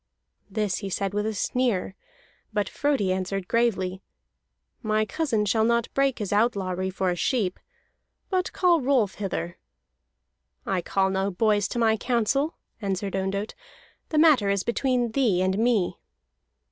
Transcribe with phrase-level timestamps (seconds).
[0.49, 1.93] This he said with a sneer:
[2.51, 4.01] but Frodi answered gravely:
[4.81, 7.59] "My cousin shall not break his outlawry for a sheep.
[8.31, 9.59] But call Rolf hither."
[10.65, 13.53] "I call no boys to my counsel," answered Ondott.
[14.09, 15.99] "The matter is between thee and me."